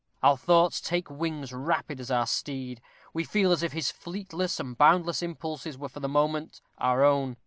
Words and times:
Our 0.23 0.35
thoughts 0.35 0.81
take 0.81 1.11
wings 1.11 1.53
rapid 1.53 1.99
as 1.99 2.09
our 2.09 2.25
steed. 2.25 2.81
We 3.13 3.23
feel 3.23 3.51
as 3.51 3.61
if 3.61 3.73
his 3.73 3.91
fleetness 3.91 4.59
and 4.59 4.75
boundless 4.75 5.21
impulses 5.21 5.77
were 5.77 5.89
for 5.89 5.99
the 5.99 6.09
moment 6.09 6.59
our 6.79 7.03
own. 7.05 7.37